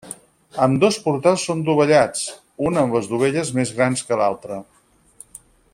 [0.67, 2.23] Ambdós portals són dovellats,
[2.69, 4.59] un amb les dovelles més grans que l'altre.